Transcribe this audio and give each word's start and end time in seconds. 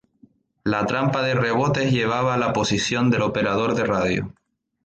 La 0.63 0.87
trampa 0.87 1.21
de 1.21 1.35
rebotes 1.35 1.91
llevaba 1.93 2.33
a 2.33 2.37
la 2.39 2.53
posición 2.53 3.11
del 3.11 3.21
operador 3.21 3.75
de 3.75 3.83
radio. 3.85 4.33